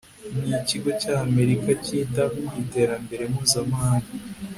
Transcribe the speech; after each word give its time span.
n 0.47 0.49
ikigo 0.59 0.89
cy 1.01 1.07
amerika 1.23 1.69
cyita 1.83 2.23
ku 2.35 2.45
iterambere 2.63 3.23
mpuzamahanga 3.31 4.09